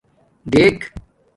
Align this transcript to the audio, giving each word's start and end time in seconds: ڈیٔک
ڈیٔک 0.51 0.79